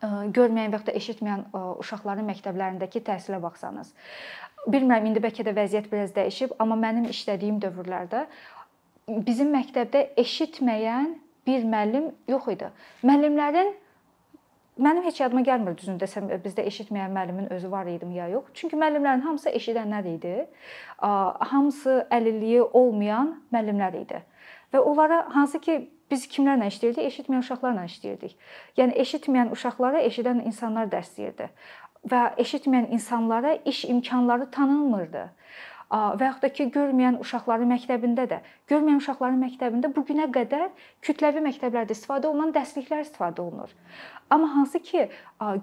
görməyən 0.02 0.74
və 0.74 0.80
ya 0.80 0.86
da 0.88 0.94
eşitməyən 0.98 1.44
uşaqların 1.84 2.26
məktəblərindəki 2.32 3.04
təhsilə 3.06 3.42
baxsanız. 3.42 3.94
Bilmirəm 4.68 5.06
indi 5.10 5.22
bəlkə 5.22 5.46
də 5.46 5.54
vəziyyət 5.58 5.92
biraz 5.92 6.14
dəyişib, 6.16 6.56
amma 6.60 6.78
mənim 6.78 7.08
işlədiyim 7.10 7.60
dövrlərdə 7.62 8.26
bizim 9.08 9.52
məktəbdə 9.54 10.08
eşitməyən 10.22 11.16
bir 11.48 11.64
müəllim 11.66 12.12
yox 12.30 12.50
idi. 12.54 12.70
Müəllimlərin 13.06 13.74
Mənim 14.82 15.06
heç 15.06 15.20
yadıma 15.22 15.44
gəlmir 15.46 15.76
düzünü 15.78 16.02
desəm 16.02 16.30
bizdə 16.42 16.66
eşitməyən 16.66 17.14
müəllimin 17.14 17.52
özü 17.54 17.72
var 17.72 17.86
idimi 17.86 18.16
ya 18.18 18.28
yox. 18.32 18.50
Çünki 18.58 18.80
müəllimlərin 18.82 19.22
hamısı 19.22 19.54
eşidənlər 19.60 20.08
idi. 20.16 20.36
Hamısı 21.54 22.08
əlilliyi 22.12 22.64
olmayan 22.66 23.36
müəllimlər 23.54 24.00
idi. 24.02 24.22
Və 24.74 24.80
onlara 24.80 25.28
hansı 25.36 25.62
ki 25.62 25.78
biz 26.12 26.26
kimlərlə 26.32 26.72
işləyirdik? 26.72 27.06
Eşitməyən 27.12 27.46
uşaqlarla 27.46 27.86
işləyirdik. 27.92 28.34
Yəni 28.80 28.98
eşitməyən 29.06 29.54
uşaqlara 29.54 30.02
eşidən 30.10 30.42
insanlar 30.50 30.90
dərsləyirdi 30.92 31.52
və 32.10 32.22
eşitməyən 32.42 32.90
insanlara 32.96 33.54
iş 33.66 33.86
imkanları 33.86 34.52
tanınmırdı 34.52 35.30
və 35.92 36.28
yaxud 36.28 36.46
da 36.46 36.50
ki, 36.56 36.68
görməyən 36.72 37.18
uşaqların 37.20 37.68
məktəbində 37.74 38.24
də, 38.32 38.38
görməyən 38.72 39.02
uşaqların 39.02 39.42
məktəbində 39.44 39.92
bu 39.96 40.06
günə 40.08 40.30
qədər 40.32 40.70
kütləvi 41.04 41.44
məktəblərdə 41.44 41.96
istifadə 41.98 42.30
olunan 42.30 42.54
dərsliklər 42.56 43.04
istifadə 43.04 43.44
olunur. 43.44 43.74
Amma 44.32 44.48
hansı 44.54 44.80
ki, 44.80 45.10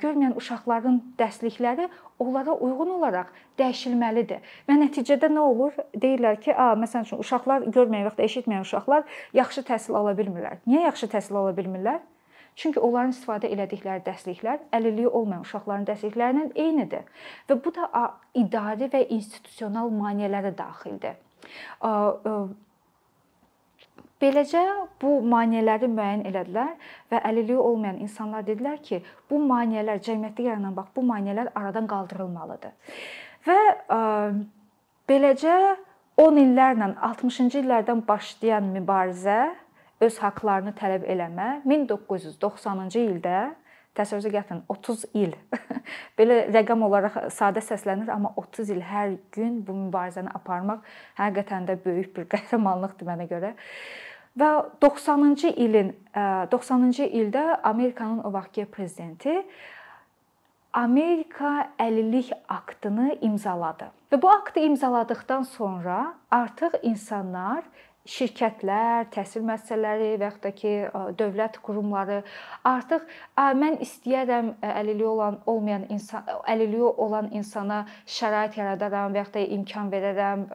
görməyən 0.03 0.37
uşaqların 0.37 1.01
dərslikləri 1.19 1.89
onlara 2.21 2.53
uyğun 2.53 2.93
olaraq 2.99 3.33
dəyişilməlidir. 3.59 4.45
Və 4.69 4.77
nəticədə 4.83 5.33
nə 5.33 5.47
olur? 5.55 5.81
Deyirlər 5.97 6.37
ki, 6.45 6.53
a, 6.53 6.75
məsələn 6.77 7.09
üçün 7.09 7.25
uşaqlar 7.25 7.65
görməyən 7.73 8.11
və 8.11 8.15
ya 8.19 8.29
eşitməyən 8.29 8.69
uşaqlar 8.69 9.09
yaxşı 9.41 9.65
təhsil 9.71 9.97
ala 9.97 10.13
bilmirlər. 10.19 10.61
Niyə 10.69 10.85
yaxşı 10.91 11.09
təhsil 11.17 11.41
ala 11.41 11.57
bilmirlər? 11.57 12.03
Çünki 12.59 12.81
onların 12.83 13.13
istifadə 13.15 13.51
elədikləri 13.55 14.03
dərsliklər 14.07 14.65
əlilliyi 14.75 15.09
olmayan 15.09 15.45
uşaqların 15.47 15.85
dərsliklərindən 15.87 16.49
eynidir 16.59 17.05
və 17.47 17.57
bu 17.65 17.71
da 17.77 18.07
idari 18.35 18.89
və 18.91 19.05
institusional 19.15 19.93
maneələrə 19.95 20.51
daxildir. 20.59 21.21
Beləcə 24.19 24.65
bu 24.99 25.13
maneələri 25.31 25.87
müəyyən 25.93 26.25
elədilər 26.27 26.73
və 27.13 27.21
əlilliyi 27.31 27.61
olmayan 27.63 28.01
insanlar 28.03 28.43
dedilər 28.47 28.81
ki, 28.83 29.05
bu 29.31 29.39
maneələr 29.39 30.03
cəmiyyətdə 30.03 30.49
yaranan 30.49 30.75
bax 30.75 30.91
bu 30.97 31.05
maneələr 31.07 31.53
aradan 31.55 31.87
qaldırılmalıdır. 31.87 32.75
Və 33.47 33.59
ə, 33.95 34.01
beləcə 35.07 35.55
10 36.19 36.43
illərlə 36.43 36.91
60-cı 37.07 37.63
illərdən 37.63 38.03
başlayan 38.09 38.67
mübarizə 38.75 39.39
öz 40.05 40.19
haqqlarını 40.23 40.75
tələb 40.79 41.07
eləmə 41.11 41.49
1990-cı 41.67 43.01
ildə 43.03 43.39
təsəvvürünüzə 43.99 44.33
gətirin 44.33 44.61
30 44.71 45.07
il. 45.19 45.33
Belə 46.19 46.43
rəqəm 46.55 46.85
olaraq 46.87 47.19
sadə 47.35 47.63
səslənir, 47.65 48.11
amma 48.15 48.33
30 48.39 48.75
il 48.75 48.83
hər 48.87 49.17
gün 49.35 49.63
bu 49.67 49.75
mübarizəni 49.87 50.31
aparmaq 50.39 50.85
həqiqətən 51.19 51.67
də 51.71 51.79
böyük 51.85 52.13
bir 52.17 52.29
qəhrəmanlıqdır 52.35 53.11
mənə 53.11 53.29
görə. 53.31 53.55
Və 54.39 54.53
90-cı 54.85 55.51
ilin 55.59 55.91
90-cı 56.15 57.09
ildə 57.21 57.45
Amerikanın 57.67 58.23
o 58.23 58.33
vaxtki 58.33 58.69
prezidenti 58.71 59.41
Amerika 60.79 61.73
əlillik 61.81 62.31
aktını 62.49 63.17
imzaladı. 63.25 63.89
Və 64.13 64.21
bu 64.23 64.31
aktı 64.31 64.61
imzaladıkdan 64.61 65.43
sonra 65.43 66.15
artıq 66.31 66.79
insanlar 66.83 67.65
şirkətlər, 68.09 69.09
təhsil 69.13 69.45
müəssisələri 69.45 70.15
və 70.17 70.29
yaxud 70.29 70.45
da 70.47 70.53
ki, 70.57 70.73
dövlət 71.21 71.59
qurumları 71.65 72.23
artıq 72.69 73.05
mən 73.37 73.79
istəyirəm 73.85 74.55
əlilliyi 74.65 75.09
olan 75.11 75.41
olmayan 75.47 75.85
insan 75.93 76.25
əlilliyi 76.49 76.93
olan 77.07 77.29
insana 77.37 77.83
şərait 78.19 78.57
yaradaram 78.59 79.13
və 79.13 79.23
yaxud 79.23 79.37
da 79.37 79.43
imkan 79.59 79.91
verərəm, 79.93 80.47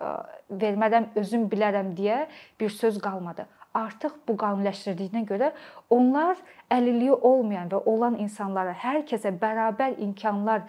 vermərəm, 0.63 1.12
özüm 1.22 1.45
bilərəm 1.51 1.93
deyə 1.98 2.24
bir 2.60 2.74
söz 2.74 2.98
qalmadı. 3.03 3.45
Artıq 3.74 4.17
bu 4.27 4.36
qanunləşdirdiyinə 4.38 5.24
görə 5.29 5.51
onlar 5.93 6.41
əlilliyi 6.74 7.15
olmayan 7.29 7.69
və 7.74 7.83
olan 7.89 8.17
insanlara 8.22 8.74
hər 8.86 9.01
kəsə 9.10 9.33
bərabər 9.41 9.98
imkanlar 10.01 10.65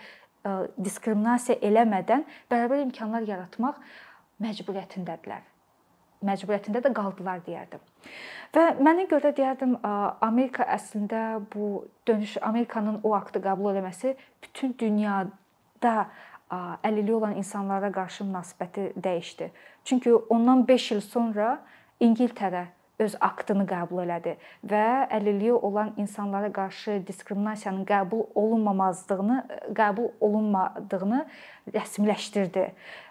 diskriminasiya 0.77 1.61
eləmədən 1.65 2.25
bərabər 2.53 2.85
imkanlar 2.85 3.25
yaratmaq 3.29 3.81
məcburiyyətindədirlər 4.45 5.54
məcburiyyətində 6.25 6.83
də 6.85 6.93
qaldılar 6.97 7.43
deyərdim. 7.47 7.83
Və 8.55 8.67
mənə 8.79 9.09
görə 9.11 9.33
deyərdim 9.37 9.79
Amerika 10.25 10.67
əslində 10.77 11.41
bu 11.55 11.87
dönüş 12.09 12.37
Amerikanın 12.43 13.01
o 13.03 13.15
aktı 13.17 13.43
qəbul 13.45 13.75
etməsi 13.75 14.15
bütün 14.43 14.77
dünyada 14.79 16.07
əlilliyi 16.85 17.17
olan 17.17 17.35
insanlara 17.41 17.91
qarşı 17.93 18.25
münasibəti 18.25 18.93
dəyişdi. 19.03 19.51
Çünki 19.85 20.15
ondan 20.15 20.69
5 20.69 20.93
il 20.93 21.01
sonra 21.01 21.59
İngiltərə 22.01 22.67
öz 23.03 23.17
aktını 23.21 23.65
qəbul 23.67 24.05
elədi 24.05 24.37
və 24.71 24.85
əlilliyi 25.17 25.53
olan 25.53 25.91
insanlara 25.99 26.53
qarşı 26.53 27.01
diskriminasiyanın 27.07 27.83
qəbul 27.89 28.29
olunmamazlığını, 28.39 29.39
qəbul 29.75 30.13
olunmadığını 30.21 31.25
rəsmiləşdirdi. 31.75 32.69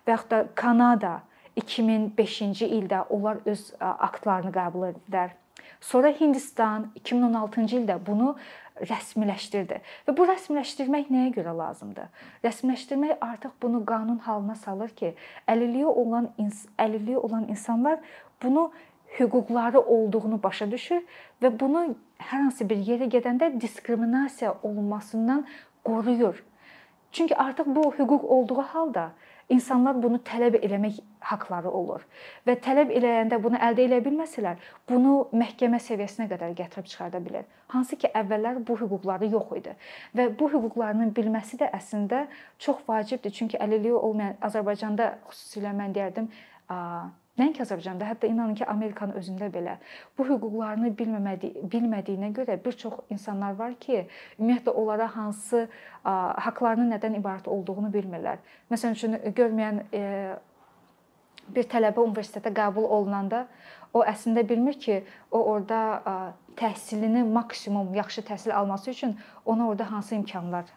Və 0.08 0.15
yaxud 0.15 0.32
da 0.32 0.46
Kanada 0.55 1.13
2005-ci 1.62 2.67
ildə 2.79 3.03
onlar 3.10 3.41
öz 3.45 3.63
aktlarını 3.79 4.51
qəbul 4.55 4.89
etdilər. 4.91 5.33
Sonra 5.83 6.13
Hindistan 6.15 6.88
2016-cı 7.00 7.81
ildə 7.81 7.98
bunu 8.05 8.33
rəsmiləşdirdi. 8.81 9.79
Və 10.07 10.15
bu 10.17 10.25
rəsmiləşdirmək 10.27 11.12
nəyə 11.13 11.33
görə 11.36 11.53
lazımdır? 11.57 12.07
Rəsmiləşdirmək 12.45 13.19
artıq 13.22 13.51
bunu 13.62 13.83
qanun 13.86 14.17
halına 14.25 14.55
salır 14.55 14.89
ki, 14.98 15.13
əlilliyi 15.48 15.86
olan 15.86 16.31
əlilliyi 16.79 17.17
olan 17.17 17.45
insanlar 17.50 18.00
bunu 18.43 18.72
hüquqları 19.19 19.81
olduğunu 19.81 20.39
başa 20.43 20.72
düşür 20.72 21.03
və 21.41 21.51
bunu 21.60 21.83
hər 22.17 22.48
hansı 22.48 22.69
bir 22.69 22.79
yerə 22.79 23.10
gedəndə 23.12 23.51
diskriminasiya 23.62 24.55
olunmasından 24.63 25.45
qoruyur. 25.83 26.43
Çünki 27.12 27.38
artıq 27.38 27.75
bu 27.75 27.91
hüquq 27.93 28.25
olduğu 28.25 28.62
halda 28.62 29.12
insanlar 29.50 29.98
bunu 30.04 30.20
tələb 30.24 30.58
eləmək 30.60 31.00
haqqları 31.24 31.72
olur. 31.72 32.03
Və 32.48 32.56
tələb 32.64 32.92
eləyəndə 32.96 33.40
bunu 33.44 33.60
əldə 33.64 33.88
edə 33.88 34.00
bilməsələr, 34.06 34.60
bunu 34.90 35.16
məhkəmə 35.40 35.79
səviyyəsinə 35.84 36.27
qədər 36.32 36.56
gətirib 36.60 36.90
çıxarda 36.92 37.22
bilər. 37.24 37.48
Hansı 37.74 37.98
ki, 38.00 38.12
əvvəllər 38.22 38.62
bu 38.68 38.77
hüquqları 38.82 39.32
yox 39.34 39.56
idi. 39.60 39.75
Və 40.18 40.29
bu 40.40 40.50
hüquqlarının 40.53 41.14
bilməsi 41.16 41.60
də 41.62 41.72
əslində 41.74 42.27
çox 42.60 42.84
vacibdir. 42.88 43.34
Çünki 43.34 43.60
əlilliyi 43.64 43.98
olmayan 43.98 44.40
Azərbaycanda 44.42 45.14
xüsusilə 45.32 45.74
mən 45.77 45.96
deyərdim, 45.96 46.29
Nəinki 47.33 47.63
Azərbaycanda, 47.63 48.05
hətta 48.05 48.29
inanın 48.29 48.53
ki, 48.59 48.65
Amerikanın 48.69 49.17
özündə 49.17 49.48
belə 49.53 49.79
bu 50.17 50.25
hüquqlarını 50.27 50.91
bilməmədi, 50.98 51.50
bilmədiyinə 51.65 52.29
görə 52.37 52.59
bir 52.61 52.75
çox 52.77 53.00
insanlar 53.09 53.55
var 53.57 53.74
ki, 53.81 54.03
ümumiyyətlə 54.37 54.74
onlara 54.77 55.07
hansı 55.15 55.63
haqqlarının 56.05 56.93
nədən 56.93 57.17
ibarət 57.17 57.50
olduğunu 57.50 57.89
bilmirlər. 57.96 58.43
Məsələn 58.69 59.00
üçün 59.00 59.17
görməyən 59.39 59.81
e, 59.89 60.03
bir 61.55 61.65
tələbə 61.72 62.05
universitetə 62.05 62.53
qəbul 62.53 62.85
olunanda 62.85 63.48
o 63.98 64.03
əslində 64.05 64.43
bilmir 64.50 64.77
ki, 64.83 65.00
o 65.31 65.41
orada 65.55 66.33
təhsilini 66.59 67.24
maksimum 67.33 67.96
yaxşı 67.98 68.22
təhsil 68.29 68.53
alması 68.53 68.91
üçün 68.91 69.17
ona 69.46 69.67
orada 69.69 69.89
hansı 69.91 70.15
imkanlar 70.15 70.69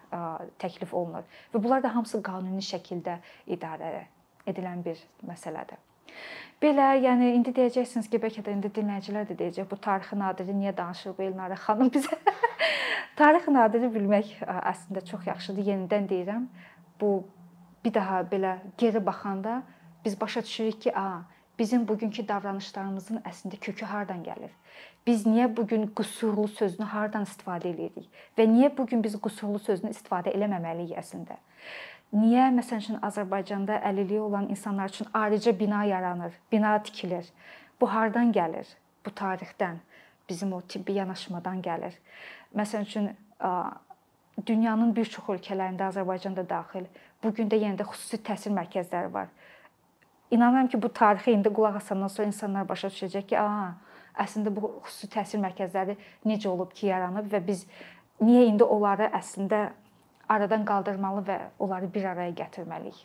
təklif 0.59 0.95
olunur 0.95 1.29
və 1.53 1.63
bunlar 1.63 1.85
da 1.85 1.93
hamısı 1.95 2.23
qanuni 2.25 2.65
şəkildə 2.65 3.19
idarə 3.45 4.07
edilən 4.49 4.81
bir 4.85 5.05
məsələdir. 5.29 5.77
Belə, 6.63 6.95
yəni 7.05 7.35
indi 7.37 7.53
deyəcəksiniz 7.53 8.07
ki, 8.09 8.19
bəlkə 8.21 8.41
də 8.45 8.53
indi 8.57 8.71
dinləyicilər 8.73 9.27
də 9.29 9.35
deyəcək, 9.37 9.67
bu 9.69 9.77
tarixi 9.87 10.17
nadiri 10.17 10.55
niyə 10.57 10.73
danışır 10.77 11.13
bu 11.19 11.27
Elnarə 11.27 11.59
xanım 11.61 11.91
bizə? 11.93 12.17
tarixi 13.21 13.53
nadiri 13.53 13.91
bilmək 13.93 14.31
əslində 14.47 15.03
çox 15.11 15.27
yaxşıdır. 15.29 15.67
Yenidən 15.69 16.09
deyirəm, 16.09 16.47
bu 17.01 17.11
bir 17.85 17.93
daha 17.95 18.23
belə 18.31 18.55
geri 18.81 19.05
baxanda 19.07 19.59
biz 20.05 20.17
başa 20.21 20.43
düşürük 20.43 20.81
ki, 20.87 20.97
a, 20.97 21.27
bizim 21.59 21.89
bugünkü 21.89 22.29
davranışlarımızın 22.29 23.23
əslində 23.25 23.59
kökü 23.61 23.87
hardan 23.87 24.23
gəlir? 24.25 24.53
Biz 25.07 25.27
niyə 25.27 25.49
bu 25.57 25.67
gün 25.67 25.87
qüsurlu 25.97 26.49
sözünü 26.49 26.87
hardan 26.93 27.25
istifadə 27.29 27.71
edirik 27.71 28.09
və 28.39 28.47
niyə 28.51 28.71
bu 28.77 28.87
gün 28.87 29.05
biz 29.05 29.17
qüsurlu 29.23 29.59
sözünü 29.59 29.93
istifadə 29.95 30.35
eləməməliyik 30.37 30.99
əslində? 31.03 31.39
Niyə 32.15 32.51
məsəl 32.55 32.83
üçün 32.83 32.99
Azərbaycanda 33.03 33.81
əlilliyi 33.91 34.21
olan 34.21 34.49
insanlar 34.49 34.89
üçün 34.89 35.07
ayrıca 35.15 35.59
bina 35.59 35.85
yaranır, 35.85 36.33
bina 36.53 36.79
tikilir? 36.83 37.27
Bu 37.81 37.89
hardan 37.93 38.33
gəlir? 38.33 38.67
Bu 39.07 39.11
tarixdən, 39.11 39.81
bizim 40.29 40.53
o 40.53 40.61
tibbi 40.61 40.93
yanaşmadan 40.93 41.63
gəlir. 41.63 41.95
Məsəl 42.55 42.83
üçün 42.83 43.11
dünyanın 44.47 44.95
bir 44.97 45.05
çox 45.05 45.29
ölkələrində 45.35 45.91
Azərbaycanda 45.91 46.49
daxil 46.49 46.87
bu 47.23 47.35
gün 47.35 47.51
də 47.51 47.59
yenə 47.63 47.79
də 47.81 47.87
xüsusi 47.91 48.23
təhsil 48.23 48.55
mərkəzləri 48.57 49.13
var. 49.13 49.29
İnanıram 50.31 50.69
ki, 50.69 50.83
bu 50.83 50.89
tarixi 50.89 51.31
indi 51.33 51.49
qulaq 51.49 51.77
asandan 51.77 52.09
sonra 52.09 52.27
insanlar 52.29 52.69
başa 52.69 52.89
düşəcək 52.91 53.27
ki, 53.31 53.39
a, 53.39 53.75
əslində 54.25 54.51
bu 54.57 54.73
xüsusi 54.87 55.11
təhsil 55.13 55.43
mərkəzləri 55.43 55.97
necə 56.27 56.49
olub 56.51 56.73
ki, 56.75 56.89
yaranıb 56.91 57.29
və 57.33 57.43
biz 57.47 57.67
niyə 58.21 58.47
indi 58.51 58.65
onları 58.65 59.11
əslində 59.15 59.69
aradan 60.29 60.65
qaldırmalı 60.67 61.23
və 61.29 61.39
onları 61.59 61.93
bir 61.95 62.11
araya 62.15 62.35
gətirməliyik. 62.43 63.05